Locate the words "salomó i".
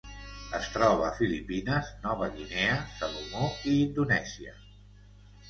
2.97-3.77